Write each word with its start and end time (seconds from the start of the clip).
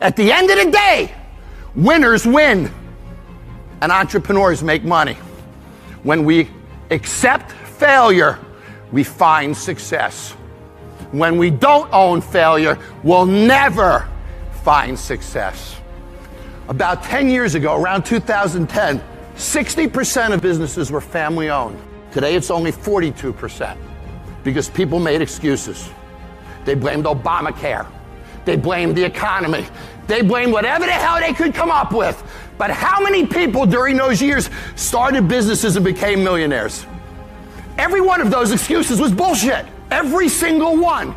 At 0.00 0.16
the 0.16 0.30
end 0.30 0.50
of 0.50 0.58
the 0.58 0.70
day, 0.70 1.14
winners 1.74 2.26
win 2.26 2.70
and 3.80 3.92
entrepreneurs 3.92 4.62
make 4.62 4.84
money. 4.84 5.14
When 6.02 6.24
we 6.24 6.48
accept 6.90 7.52
failure, 7.52 8.38
we 8.92 9.04
find 9.04 9.56
success. 9.56 10.32
When 11.12 11.38
we 11.38 11.50
don't 11.50 11.92
own 11.92 12.20
failure, 12.20 12.78
we'll 13.02 13.26
never 13.26 14.08
find 14.62 14.98
success. 14.98 15.76
About 16.68 17.02
10 17.02 17.28
years 17.28 17.54
ago, 17.54 17.80
around 17.80 18.04
2010, 18.04 19.02
60% 19.36 20.34
of 20.34 20.42
businesses 20.42 20.90
were 20.90 21.00
family 21.00 21.48
owned. 21.48 21.80
Today 22.12 22.34
it's 22.34 22.50
only 22.50 22.72
42% 22.72 23.76
because 24.42 24.68
people 24.70 24.98
made 24.98 25.20
excuses. 25.20 25.88
They 26.64 26.74
blamed 26.74 27.04
Obamacare. 27.04 27.86
They 28.46 28.56
blame 28.56 28.94
the 28.94 29.04
economy. 29.04 29.66
They 30.06 30.22
blame 30.22 30.52
whatever 30.52 30.86
the 30.86 30.92
hell 30.92 31.18
they 31.20 31.34
could 31.34 31.52
come 31.52 31.70
up 31.70 31.92
with. 31.92 32.22
But 32.56 32.70
how 32.70 33.02
many 33.02 33.26
people 33.26 33.66
during 33.66 33.96
those 33.96 34.22
years 34.22 34.48
started 34.76 35.28
businesses 35.28 35.76
and 35.76 35.84
became 35.84 36.22
millionaires? 36.24 36.86
Every 37.76 38.00
one 38.00 38.20
of 38.20 38.30
those 38.30 38.52
excuses 38.52 39.00
was 39.00 39.12
bullshit. 39.12 39.66
Every 39.90 40.28
single 40.28 40.76
one. 40.76 41.14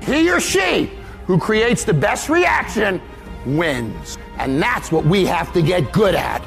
He 0.00 0.30
or 0.30 0.40
she 0.40 0.90
who 1.26 1.38
creates 1.38 1.84
the 1.84 1.92
best 1.92 2.30
reaction 2.30 3.00
wins. 3.44 4.16
And 4.38 4.60
that's 4.60 4.90
what 4.90 5.04
we 5.04 5.26
have 5.26 5.52
to 5.52 5.60
get 5.60 5.92
good 5.92 6.14
at. 6.14 6.42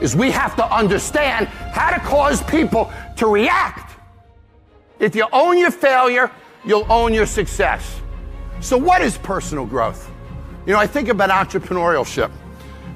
Is 0.00 0.16
we 0.16 0.32
have 0.32 0.56
to 0.56 0.74
understand 0.74 1.46
how 1.46 1.90
to 1.90 2.00
cause 2.00 2.42
people 2.42 2.92
to 3.16 3.28
react. 3.28 3.98
If 4.98 5.14
you 5.14 5.26
own 5.32 5.56
your 5.56 5.70
failure, 5.70 6.32
you'll 6.64 6.90
own 6.90 7.14
your 7.14 7.26
success. 7.26 8.02
So 8.60 8.76
what 8.76 9.02
is 9.02 9.18
personal 9.18 9.66
growth? 9.66 10.10
You 10.64 10.72
know, 10.72 10.78
I 10.78 10.86
think 10.86 11.08
about 11.08 11.30
entrepreneurship. 11.30 12.30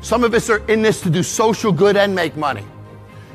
Some 0.00 0.25
of 0.25 0.34
us 0.34 0.48
are 0.48 0.59
in 0.66 0.82
this 0.82 1.00
to 1.03 1.10
do 1.10 1.22
social 1.22 1.71
good 1.72 1.97
and 1.97 2.15
make 2.15 2.37
money. 2.37 2.65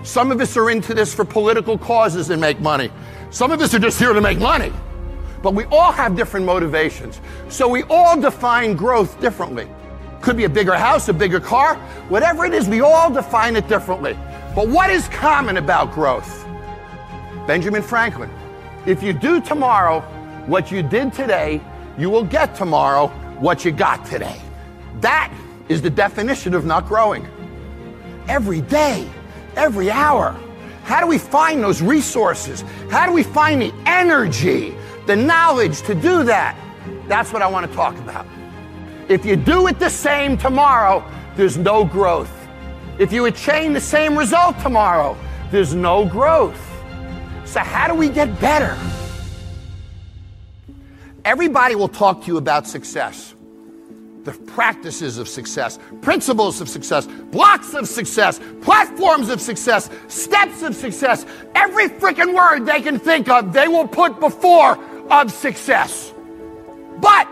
Some 0.04 0.32
of 0.32 0.42
us 0.42 0.58
are 0.58 0.70
into 0.70 0.94
this 0.94 1.14
for 1.14 1.24
political 1.24 1.78
causes 1.78 2.30
and 2.32 2.42
make 2.42 2.60
money. 2.60 2.92
Some 3.30 3.52
of 3.52 3.62
us 3.62 3.74
are 3.74 3.80
just 3.80 4.00
here 4.00 4.14
to 4.14 4.22
make 4.22 4.40
money. 4.40 4.74
But 5.42 5.54
we 5.54 5.66
all 5.66 5.92
have 5.92 6.16
different 6.16 6.46
motivations. 6.46 7.22
So 7.50 7.68
we 7.68 7.84
all 7.84 8.20
define 8.20 8.76
growth 8.76 9.20
differently. 9.22 9.68
Could 10.22 10.38
be 10.38 10.46
a 10.46 10.50
bigger 10.50 10.76
house, 10.76 11.08
a 11.08 11.14
bigger 11.14 11.40
car, 11.40 11.76
whatever 12.10 12.46
it 12.46 12.54
is, 12.54 12.68
we 12.68 12.82
all 12.82 13.12
define 13.12 13.56
it 13.56 13.68
differently. 13.68 14.18
But 14.56 14.70
what 14.70 14.90
is 14.90 15.08
common 15.10 15.58
about 15.58 15.92
growth? 15.92 16.46
Benjamin 17.46 17.84
Franklin. 17.84 18.30
If 18.88 19.04
you 19.04 19.14
do 19.14 19.40
tomorrow 19.40 20.02
what 20.48 20.72
you 20.72 20.82
did 20.82 21.14
today, 21.14 21.62
you 21.98 22.10
will 22.10 22.26
get 22.26 22.56
tomorrow 22.56 23.08
what 23.40 23.66
you 23.66 23.72
got 23.72 24.06
today. 24.06 24.42
That 25.02 25.34
is 25.70 25.82
the 25.82 25.90
definition 25.90 26.54
of 26.54 26.66
not 26.66 26.88
growing. 26.88 27.28
Every 28.28 28.62
day, 28.62 29.10
every 29.56 29.92
hour. 29.92 30.40
How 30.84 31.00
do 31.00 31.08
we 31.08 31.18
find 31.18 31.64
those 31.64 31.82
resources? 31.82 32.64
How 32.92 33.06
do 33.06 33.12
we 33.12 33.24
find 33.24 33.62
the 33.62 33.74
energy, 33.86 34.76
the 35.08 35.16
knowledge 35.16 35.82
to 35.84 35.96
do 35.96 36.24
that? 36.24 36.56
That's 37.08 37.34
what 37.34 37.42
I 37.42 37.48
want 37.48 37.70
to 37.70 37.76
talk 37.76 37.98
about. 37.98 38.26
If 39.08 39.26
you 39.26 39.36
do 39.36 39.68
it 39.68 39.80
the 39.80 39.90
same 39.90 40.38
tomorrow, 40.38 41.04
there's 41.36 41.58
no 41.58 41.84
growth. 41.84 42.32
If 42.98 43.12
you 43.12 43.26
attain 43.26 43.74
the 43.74 43.82
same 43.82 44.18
result 44.18 44.60
tomorrow, 44.60 45.18
there's 45.52 45.74
no 45.74 46.06
growth. 46.06 46.60
So, 47.46 47.60
how 47.60 47.88
do 47.88 47.94
we 47.94 48.10
get 48.10 48.40
better? 48.40 48.78
Everybody 51.26 51.74
will 51.74 51.90
talk 51.90 52.22
to 52.22 52.28
you 52.28 52.38
about 52.38 52.68
success 52.68 53.34
the 54.26 54.32
practices 54.32 55.20
of 55.20 55.30
success, 55.30 55.78
principles 56.02 56.60
of 56.60 56.68
success, 56.68 57.06
blocks 57.32 57.76
of 57.76 57.88
success, 57.88 58.40
platforms 58.64 59.30
of 59.30 59.40
success, 59.40 59.88
steps 60.08 60.64
of 60.64 60.76
success. 60.76 61.28
Every 61.54 61.90
freaking 61.90 62.34
word 62.34 62.66
they 62.66 62.82
can 62.82 62.98
think 62.98 63.30
of, 63.30 63.54
they 63.54 63.68
will 63.68 63.88
put 63.88 64.20
before 64.20 64.80
of 65.12 65.32
success. 65.32 66.12
But 66.98 67.28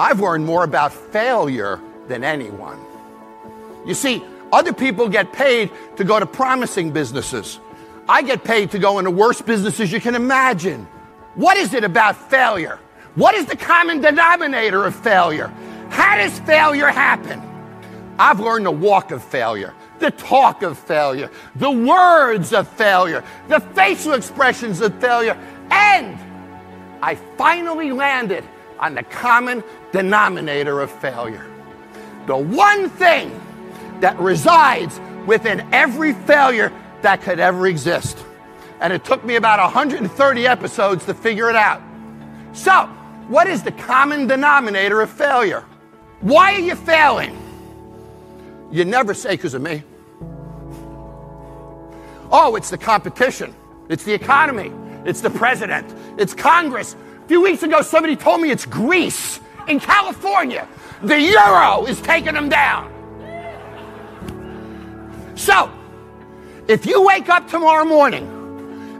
I've 0.00 0.18
learned 0.18 0.46
more 0.46 0.64
about 0.64 0.92
failure 0.92 1.80
than 2.08 2.24
anyone. 2.24 2.78
You 3.86 3.94
see, 3.94 4.22
other 4.52 4.72
people 4.72 5.08
get 5.08 5.32
paid 5.32 5.70
to 5.96 6.02
go 6.02 6.18
to 6.18 6.26
promising 6.26 6.90
businesses. 6.90 7.60
I 8.08 8.22
get 8.22 8.42
paid 8.42 8.72
to 8.72 8.80
go 8.80 8.98
into 8.98 9.12
worst 9.12 9.46
businesses 9.46 9.92
you 9.92 10.00
can 10.00 10.16
imagine. 10.16 10.88
What 11.38 11.56
is 11.56 11.72
it 11.72 11.84
about 11.84 12.16
failure? 12.30 12.80
What 13.14 13.36
is 13.36 13.46
the 13.46 13.54
common 13.54 14.00
denominator 14.00 14.84
of 14.86 14.96
failure? 14.96 15.46
How 15.88 16.16
does 16.16 16.36
failure 16.40 16.88
happen? 16.88 17.40
I've 18.18 18.40
learned 18.40 18.66
the 18.66 18.72
walk 18.72 19.12
of 19.12 19.22
failure, 19.22 19.72
the 20.00 20.10
talk 20.10 20.64
of 20.64 20.76
failure, 20.76 21.30
the 21.54 21.70
words 21.70 22.52
of 22.52 22.66
failure, 22.66 23.22
the 23.46 23.60
facial 23.60 24.14
expressions 24.14 24.80
of 24.80 24.92
failure, 25.00 25.38
and 25.70 26.18
I 27.00 27.14
finally 27.14 27.92
landed 27.92 28.42
on 28.80 28.96
the 28.96 29.04
common 29.04 29.62
denominator 29.92 30.80
of 30.80 30.90
failure. 30.90 31.46
The 32.26 32.36
one 32.36 32.90
thing 32.90 33.30
that 34.00 34.18
resides 34.18 35.00
within 35.24 35.72
every 35.72 36.14
failure 36.14 36.72
that 37.02 37.22
could 37.22 37.38
ever 37.38 37.68
exist. 37.68 38.17
And 38.80 38.92
it 38.92 39.04
took 39.04 39.24
me 39.24 39.36
about 39.36 39.58
130 39.58 40.46
episodes 40.46 41.04
to 41.06 41.14
figure 41.14 41.50
it 41.50 41.56
out. 41.56 41.82
So, 42.52 42.86
what 43.28 43.46
is 43.46 43.62
the 43.62 43.72
common 43.72 44.26
denominator 44.26 45.00
of 45.00 45.10
failure? 45.10 45.64
Why 46.20 46.54
are 46.54 46.60
you 46.60 46.74
failing? 46.74 47.36
You 48.70 48.84
never 48.84 49.14
say 49.14 49.30
because 49.30 49.54
of 49.54 49.62
me. 49.62 49.82
Oh, 52.30 52.56
it's 52.56 52.70
the 52.70 52.78
competition. 52.78 53.54
It's 53.88 54.04
the 54.04 54.12
economy. 54.12 54.72
It's 55.04 55.20
the 55.20 55.30
president. 55.30 55.92
It's 56.18 56.34
Congress. 56.34 56.94
A 57.24 57.28
few 57.28 57.40
weeks 57.40 57.62
ago, 57.62 57.82
somebody 57.82 58.16
told 58.16 58.40
me 58.40 58.50
it's 58.50 58.66
Greece 58.66 59.40
in 59.66 59.80
California. 59.80 60.68
The 61.02 61.20
euro 61.20 61.86
is 61.86 62.00
taking 62.00 62.34
them 62.34 62.48
down. 62.48 62.94
So, 65.36 65.70
if 66.66 66.84
you 66.84 67.02
wake 67.02 67.28
up 67.28 67.48
tomorrow 67.48 67.84
morning 67.84 68.37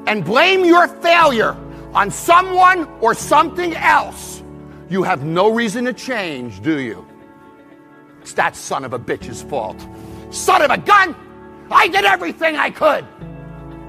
and 0.08 0.24
blame 0.24 0.64
your 0.64 0.88
failure 0.88 1.54
on 1.92 2.10
someone 2.10 2.88
or 3.02 3.14
something 3.14 3.76
else, 3.76 4.42
you 4.88 5.02
have 5.02 5.22
no 5.22 5.52
reason 5.52 5.84
to 5.84 5.92
change, 5.92 6.62
do 6.62 6.80
you? 6.80 7.06
It's 8.22 8.32
that 8.32 8.56
son 8.56 8.84
of 8.84 8.94
a 8.94 8.98
bitch's 8.98 9.42
fault. 9.42 9.86
Son 10.30 10.62
of 10.62 10.70
a 10.70 10.78
gun! 10.78 11.14
I 11.70 11.88
did 11.88 12.06
everything 12.06 12.56
I 12.56 12.70
could. 12.70 13.06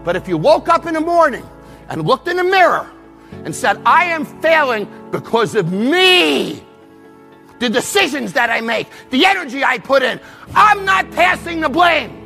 But 0.04 0.18
if 0.18 0.28
you 0.28 0.38
woke 0.38 0.68
up 0.68 0.86
in 0.86 0.94
the 0.94 1.00
morning 1.00 1.48
and 1.88 2.06
looked 2.06 2.28
in 2.28 2.36
the 2.36 2.44
mirror 2.44 2.92
and 3.46 3.56
said, 3.56 3.82
I 3.86 4.04
am 4.06 4.26
failing 4.42 4.92
because 5.12 5.56
of 5.56 5.72
me, 5.72 6.62
the 7.60 7.70
decisions 7.70 8.34
that 8.34 8.50
I 8.50 8.60
make, 8.60 8.88
the 9.10 9.26
energy 9.26 9.64
I 9.64 9.78
put 9.78 10.04
in, 10.04 10.20
I'm 10.54 10.84
not 10.84 11.10
passing 11.12 11.62
the 11.62 11.70
blame. 11.70 12.19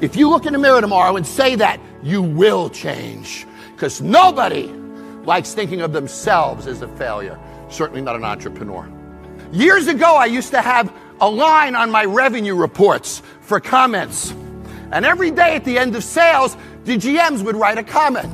If 0.00 0.16
you 0.16 0.30
look 0.30 0.46
in 0.46 0.54
the 0.54 0.58
mirror 0.58 0.80
tomorrow 0.80 1.16
and 1.16 1.26
say 1.26 1.56
that, 1.56 1.78
you 2.02 2.22
will 2.22 2.70
change. 2.70 3.46
Because 3.74 4.00
nobody 4.00 4.66
likes 5.24 5.52
thinking 5.52 5.82
of 5.82 5.92
themselves 5.92 6.66
as 6.66 6.80
a 6.80 6.88
failure, 6.96 7.38
certainly 7.68 8.00
not 8.00 8.16
an 8.16 8.24
entrepreneur. 8.24 8.90
Years 9.52 9.88
ago, 9.88 10.16
I 10.16 10.24
used 10.26 10.50
to 10.52 10.62
have 10.62 10.92
a 11.20 11.28
line 11.28 11.74
on 11.74 11.90
my 11.90 12.04
revenue 12.04 12.54
reports 12.54 13.22
for 13.42 13.60
comments. 13.60 14.30
And 14.90 15.04
every 15.04 15.30
day 15.30 15.54
at 15.54 15.64
the 15.64 15.76
end 15.76 15.94
of 15.94 16.02
sales, 16.02 16.56
the 16.84 16.96
GMs 16.96 17.42
would 17.42 17.56
write 17.56 17.76
a 17.76 17.84
comment. 17.84 18.30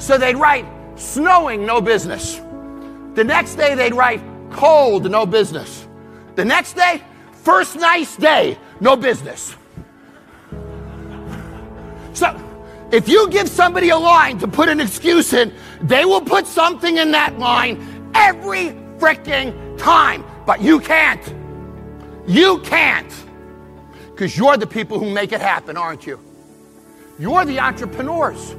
So 0.00 0.16
they'd 0.16 0.36
write, 0.36 0.66
snowing, 0.96 1.66
no 1.66 1.82
business. 1.82 2.36
The 3.14 3.24
next 3.24 3.56
day, 3.56 3.74
they'd 3.74 3.94
write, 3.94 4.22
cold, 4.50 5.10
no 5.10 5.26
business. 5.26 5.86
The 6.34 6.44
next 6.44 6.74
day, 6.74 7.02
first 7.32 7.76
nice 7.76 8.16
day, 8.16 8.58
no 8.80 8.96
business. 8.96 9.54
If 12.90 13.08
you 13.08 13.28
give 13.28 13.48
somebody 13.48 13.90
a 13.90 13.96
line 13.96 14.38
to 14.38 14.48
put 14.48 14.68
an 14.68 14.80
excuse 14.80 15.32
in, 15.32 15.52
they 15.82 16.04
will 16.04 16.20
put 16.20 16.46
something 16.46 16.98
in 16.98 17.10
that 17.12 17.38
line 17.38 18.10
every 18.14 18.70
freaking 18.98 19.76
time. 19.78 20.24
But 20.46 20.60
you 20.60 20.80
can't. 20.80 21.34
You 22.26 22.60
can't. 22.60 23.12
Because 24.10 24.36
you're 24.36 24.56
the 24.56 24.66
people 24.66 24.98
who 24.98 25.10
make 25.10 25.32
it 25.32 25.40
happen, 25.40 25.76
aren't 25.76 26.06
you? 26.06 26.20
You're 27.18 27.44
the 27.44 27.58
entrepreneurs. 27.58 28.54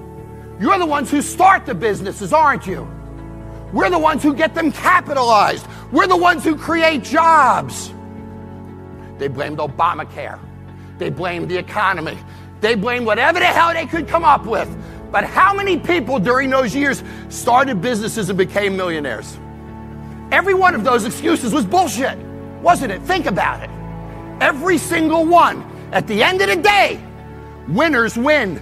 You're 0.60 0.80
the 0.80 0.86
ones 0.86 1.12
who 1.12 1.22
start 1.22 1.66
the 1.66 1.76
businesses, 1.76 2.34
aren't 2.34 2.66
you? 2.66 2.88
We're 3.74 3.90
the 3.90 4.00
ones 4.00 4.24
who 4.24 4.34
get 4.34 4.56
them 4.56 4.72
capitalized. 4.72 5.68
We're 5.92 6.08
the 6.08 6.16
ones 6.16 6.44
who 6.44 6.56
create 6.56 7.04
jobs. 7.04 7.92
They 9.18 9.28
blamed 9.28 9.58
Obamacare. 9.58 10.40
They 10.98 11.10
blamed 11.10 11.50
the 11.50 11.58
economy. 11.58 12.18
They 12.62 12.76
blamed 12.76 13.06
whatever 13.06 13.40
the 13.40 13.46
hell 13.46 13.74
they 13.74 13.86
could 13.86 14.08
come 14.08 14.24
up 14.24 14.46
with. 14.46 14.70
But 15.12 15.24
how 15.24 15.54
many 15.54 15.78
people 15.78 16.20
during 16.20 16.50
those 16.50 16.76
years 16.76 17.04
started 17.30 17.82
businesses 17.82 18.30
and 18.30 18.38
became 18.38 18.76
millionaires? 18.76 19.38
Every 20.32 20.54
one 20.54 20.76
of 20.76 20.84
those 20.84 21.06
excuses 21.06 21.54
was 21.54 21.66
bullshit, 21.66 22.18
wasn't 22.62 22.92
it? 22.92 23.02
Think 23.04 23.26
about 23.26 23.64
it. 23.64 23.70
Every 24.42 24.78
single 24.78 25.26
one. 25.26 25.64
At 25.92 26.08
the 26.08 26.24
end 26.24 26.42
of 26.42 26.50
the 26.50 26.58
day, 26.58 27.02
winners 27.68 28.18
win 28.18 28.62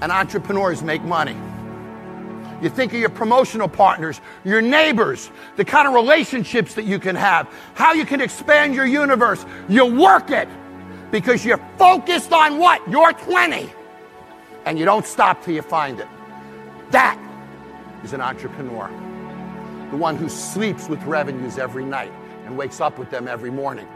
and 0.00 0.12
entrepreneurs 0.12 0.82
make 0.82 1.02
money. 1.02 1.36
You 2.62 2.70
think 2.70 2.94
of 2.94 3.00
your 3.00 3.10
promotional 3.10 3.68
partners, 3.68 4.20
your 4.44 4.62
neighbors, 4.62 5.30
the 5.56 5.64
kind 5.64 5.86
of 5.86 5.92
relationships 5.92 6.74
that 6.74 6.84
you 6.84 6.98
can 6.98 7.16
have, 7.16 7.52
how 7.74 7.92
you 7.92 8.06
can 8.06 8.20
expand 8.20 8.74
your 8.74 8.86
universe. 8.86 9.44
You 9.68 9.84
work 9.84 10.30
it 10.30 10.48
because 11.14 11.44
you're 11.44 11.64
focused 11.78 12.32
on 12.32 12.58
what? 12.58 12.82
You're 12.90 13.12
20. 13.12 13.70
And 14.64 14.76
you 14.76 14.84
don't 14.84 15.06
stop 15.06 15.44
till 15.44 15.54
you 15.54 15.62
find 15.62 16.00
it. 16.00 16.08
That 16.90 17.16
is 18.02 18.14
an 18.14 18.20
entrepreneur. 18.20 18.88
The 19.92 19.96
one 19.96 20.16
who 20.16 20.28
sleeps 20.28 20.88
with 20.88 21.00
revenues 21.04 21.56
every 21.56 21.84
night 21.84 22.12
and 22.46 22.56
wakes 22.56 22.80
up 22.80 22.98
with 22.98 23.10
them 23.10 23.28
every 23.28 23.52
morning. 23.52 23.86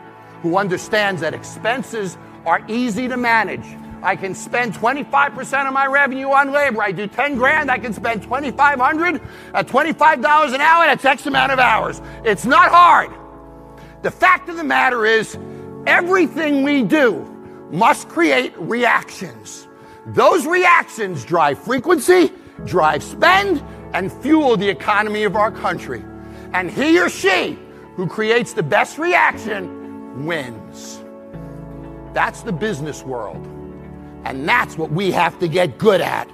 Who 0.43 0.57
understands 0.57 1.21
that 1.23 1.35
expenses 1.35 2.17
are 2.47 2.63
easy 2.69 3.09
to 3.09 3.17
manage 3.17 3.67
I 4.01 4.15
can 4.15 4.33
spend 4.33 4.75
25% 4.75 5.67
of 5.67 5.73
my 5.73 5.87
revenue 5.87 6.29
on 6.29 6.53
labor. 6.53 6.81
I 6.81 6.93
do 6.93 7.09
10 7.09 7.35
grand, 7.35 7.69
I 7.69 7.79
can 7.79 7.93
spend 7.93 8.23
2500 8.23 9.21
at 9.55 9.67
$25 9.67 10.55
an 10.55 10.61
hour, 10.61 10.85
that's 10.85 11.05
X 11.05 11.27
amount 11.27 11.51
of 11.51 11.59
hours. 11.59 12.01
It's 12.25 12.45
not 12.45 12.71
hard. 12.71 13.11
The 14.03 14.11
fact 14.13 14.49
of 14.49 14.57
the 14.57 14.63
matter 14.63 15.05
is, 15.05 15.37
everything 15.89 16.63
we 16.63 16.83
do 16.83 17.25
must 17.71 18.09
create 18.09 18.53
reactions. 18.59 19.67
Those 20.07 20.47
reactions 20.47 21.25
drive 21.25 21.59
frequency, 21.59 22.31
drive 22.65 23.03
spend, 23.03 23.63
and 23.95 24.13
fuel 24.13 24.57
the 24.57 24.69
economy 24.69 25.25
of 25.25 25.35
our 25.35 25.51
country. 25.51 26.05
And 26.53 26.71
he 26.71 27.01
or 27.01 27.09
she 27.09 27.59
who 27.97 28.07
creates 28.07 28.53
the 28.53 28.63
best 28.63 28.99
reaction 28.99 30.25
wins. 30.25 31.01
That's 32.13 32.43
the 32.43 32.53
business 32.53 33.03
world. 33.03 33.45
And 34.25 34.49
that's 34.49 34.77
what 34.77 34.91
we 34.91 35.11
have 35.13 35.39
to 35.41 35.49
get 35.49 35.79
good 35.79 36.01
at. 36.01 36.29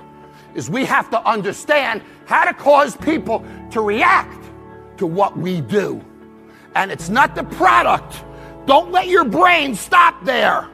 Is 0.55 0.69
we 0.69 0.85
have 0.85 1.11
to 1.11 1.21
understand 1.29 2.03
how 2.27 2.45
to 2.45 2.55
cause 2.55 2.97
people 2.97 3.45
to 3.71 3.81
react 3.81 4.45
to 4.99 5.07
what 5.07 5.37
we 5.37 5.61
do. 5.61 6.05
And 6.75 6.91
it's 6.91 7.09
not 7.09 7.35
the 7.35 7.45
product. 7.45 8.25
Don't 8.67 8.93
let 8.93 9.09
your 9.09 9.25
brain 9.25 9.75
stop 9.75 10.25
there. 10.25 10.69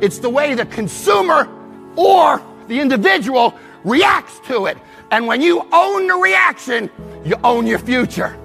It's 0.00 0.18
the 0.18 0.28
way 0.28 0.54
the 0.54 0.66
consumer 0.66 1.48
or 1.96 2.42
the 2.66 2.80
individual 2.80 3.54
reacts 3.84 4.40
to 4.40 4.66
it. 4.66 4.78
And 5.10 5.26
when 5.26 5.40
you 5.40 5.66
own 5.72 6.06
the 6.06 6.14
reaction, 6.14 6.90
you 7.24 7.36
own 7.44 7.66
your 7.66 7.78
future. 7.78 8.38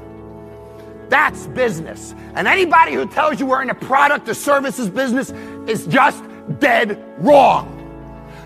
That's 1.09 1.47
business. 1.47 2.15
And 2.35 2.47
anybody 2.47 2.93
who 2.93 3.07
tells 3.07 3.39
you 3.39 3.45
we're 3.45 3.61
in 3.61 3.69
a 3.69 3.75
product 3.75 4.29
or 4.29 4.33
services 4.33 4.89
business 4.89 5.31
is 5.67 5.85
just 5.87 6.23
dead 6.59 7.03
wrong. 7.19 7.79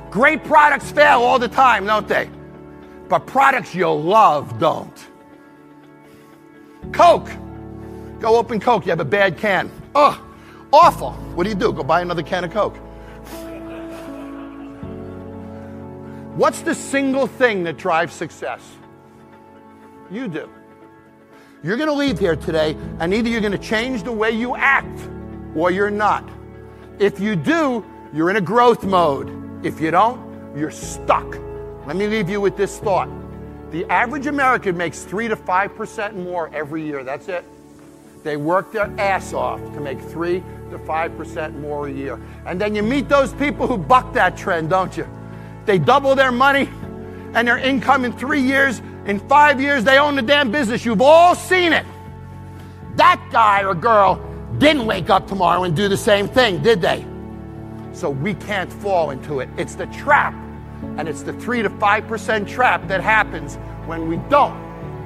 Great 0.10 0.44
products 0.44 0.92
fail 0.92 1.22
all 1.22 1.40
the 1.40 1.48
time, 1.48 1.86
don't 1.86 2.08
they? 2.08 2.30
But 3.08 3.26
products 3.28 3.74
you 3.76 3.90
love 3.90 4.60
don't. 4.60 5.08
Coke. 6.92 7.30
Go 8.20 8.36
open 8.36 8.60
Coke. 8.60 8.86
You 8.86 8.90
have 8.90 9.00
a 9.00 9.06
bad 9.06 9.38
can. 9.38 9.72
Oh, 9.94 10.22
awful. 10.72 11.12
What 11.36 11.44
do 11.44 11.50
you 11.50 11.56
do? 11.56 11.72
Go 11.74 11.84
buy 11.84 12.02
another 12.02 12.24
can 12.24 12.44
of 12.44 12.52
Coke. 12.52 12.78
What's 16.36 16.62
the 16.62 16.76
single 16.76 17.26
thing 17.26 17.64
that 17.64 17.78
drives 17.78 18.14
success? 18.14 18.62
You 20.12 20.28
do. 20.28 20.50
You're 21.64 21.78
going 21.78 21.90
to 21.90 21.96
leave 21.96 22.20
here 22.20 22.36
today, 22.36 22.78
and 23.00 23.14
either 23.14 23.28
you're 23.28 23.42
going 23.42 23.52
to 23.52 23.58
change 23.58 24.04
the 24.04 24.12
way 24.12 24.30
you 24.32 24.56
act 24.56 25.10
or 25.56 25.72
you're 25.72 25.90
not. 25.90 26.30
If 27.00 27.20
you 27.20 27.36
do, 27.36 27.84
you're 28.14 28.30
in 28.30 28.36
a 28.36 28.42
growth 28.42 28.84
mode. 28.84 29.66
If 29.66 29.82
you 29.82 29.90
don't, 29.90 30.56
you're 30.56 30.72
stuck. 30.72 31.26
Let 31.88 31.96
me 31.96 32.08
leave 32.08 32.30
you 32.30 32.40
with 32.40 32.56
this 32.56 32.78
thought. 32.78 33.10
The 33.72 33.86
average 33.86 34.28
American 34.28 34.78
makes 34.78 35.04
3 35.04 35.28
to 35.30 35.36
5% 35.36 36.16
more 36.16 36.50
every 36.54 36.86
year. 36.86 37.04
That's 37.04 37.28
it. 37.28 37.44
They 38.24 38.38
work 38.38 38.72
their 38.72 38.92
ass 39.00 39.34
off 39.34 39.60
to 39.74 39.80
make 39.80 40.00
3 40.00 40.44
to 40.72 40.78
5% 40.78 41.60
more 41.60 41.88
a 41.88 41.92
year. 41.92 42.20
And 42.46 42.60
then 42.60 42.76
you 42.76 42.84
meet 42.84 43.10
those 43.10 43.34
people 43.34 43.68
who 43.68 43.78
buck 43.78 44.14
that 44.14 44.38
trend, 44.38 44.70
don't 44.70 44.96
you? 44.98 45.08
They 45.66 45.78
double 45.78 46.16
their 46.16 46.32
money 46.32 46.70
and 47.34 47.48
their 47.48 47.58
income 47.58 48.06
in 48.06 48.14
three 48.14 48.42
years. 48.42 48.82
In 49.06 49.20
five 49.28 49.62
years, 49.62 49.84
they 49.84 50.00
own 50.00 50.16
the 50.16 50.22
damn 50.22 50.52
business. 50.52 50.86
You've 50.86 51.02
all 51.02 51.36
seen 51.36 51.74
it. 51.74 51.86
That 52.96 53.24
guy 53.32 53.64
or 53.64 53.76
girl 53.76 54.22
didn't 54.58 54.86
wake 54.86 55.10
up 55.10 55.28
tomorrow 55.28 55.64
and 55.64 55.76
do 55.76 55.88
the 55.88 55.98
same 55.98 56.28
thing, 56.28 56.62
did 56.62 56.82
they? 56.82 57.06
So 57.94 58.10
we 58.10 58.34
can't 58.34 58.72
fall 58.72 59.12
into 59.12 59.40
it. 59.40 59.50
It's 59.58 59.76
the 59.76 59.88
trap, 59.88 60.34
and 60.98 61.08
it's 61.08 61.22
the 61.22 61.34
3 61.34 61.62
to 61.64 61.70
5% 61.70 62.48
trap 62.48 62.88
that 62.88 63.02
happens 63.02 63.56
when 63.86 64.08
we 64.08 64.18
don't 64.30 64.58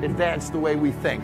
advance 0.03 0.49
the 0.49 0.59
way 0.59 0.75
we 0.75 0.91
think. 0.91 1.23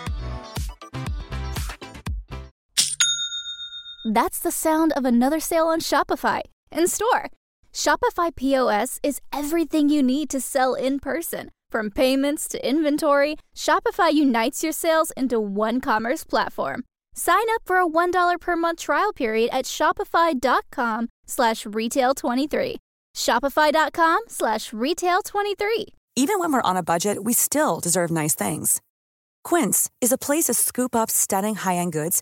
That's 4.03 4.39
the 4.39 4.51
sound 4.51 4.93
of 4.93 5.05
another 5.05 5.39
sale 5.39 5.67
on 5.67 5.79
Shopify 5.79 6.41
in 6.71 6.87
store. 6.87 7.29
Shopify 7.71 8.35
POS 8.35 8.99
is 9.03 9.21
everything 9.31 9.89
you 9.89 10.01
need 10.03 10.29
to 10.29 10.41
sell 10.41 10.73
in 10.73 10.99
person. 10.99 11.51
From 11.69 11.89
payments 11.89 12.47
to 12.49 12.67
inventory, 12.67 13.37
Shopify 13.55 14.11
unites 14.13 14.63
your 14.63 14.73
sales 14.73 15.11
into 15.15 15.39
one 15.39 15.79
commerce 15.79 16.23
platform. 16.25 16.83
Sign 17.13 17.45
up 17.53 17.61
for 17.65 17.77
a 17.77 17.87
$1 17.87 18.39
per 18.41 18.55
month 18.55 18.79
trial 18.79 19.13
period 19.13 19.49
at 19.53 19.65
shopify.com 19.65 21.07
slash 21.27 21.63
retail23. 21.65 22.75
Shopify.com 23.15 24.19
slash 24.27 24.71
retail23. 24.71 25.85
Even 26.17 26.39
when 26.39 26.51
we're 26.51 26.61
on 26.61 26.75
a 26.75 26.83
budget, 26.83 27.23
we 27.23 27.31
still 27.31 27.79
deserve 27.79 28.11
nice 28.11 28.35
things. 28.35 28.81
Quince 29.45 29.89
is 30.01 30.11
a 30.11 30.17
place 30.17 30.45
to 30.45 30.53
scoop 30.53 30.93
up 30.93 31.09
stunning 31.09 31.55
high-end 31.55 31.93
goods 31.93 32.21